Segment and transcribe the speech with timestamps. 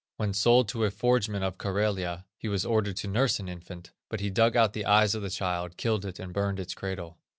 [0.17, 4.19] When sold to a forgeman of Karelia, he was ordered to nurse an infant, but
[4.19, 7.19] he dug out the eyes of the child, killed it, and burned its cradle.